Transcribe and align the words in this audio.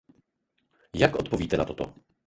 Jak 0.95 1.15
odpovíte 1.15 1.57
na 1.57 1.65
toto? 1.65 1.93